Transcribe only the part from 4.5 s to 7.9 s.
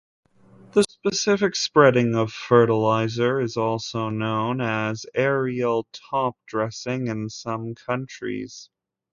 as "aerial topdressing "in some